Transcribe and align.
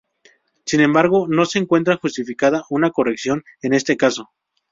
Sin 0.65 0.79
embargo, 0.79 1.27
no 1.29 1.45
se 1.45 1.59
encuentra 1.59 1.95
justificada 1.97 2.65
una 2.71 2.89
corrección 2.89 3.43
en 3.61 3.75
este 3.75 3.97
caso. 3.97 4.31